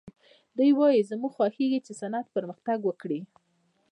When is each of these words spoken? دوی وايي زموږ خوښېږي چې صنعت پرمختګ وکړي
دوی 0.57 0.71
وايي 0.79 1.07
زموږ 1.11 1.31
خوښېږي 1.37 1.79
چې 1.85 1.91
صنعت 2.01 2.27
پرمختګ 2.35 2.79
وکړي 2.85 3.19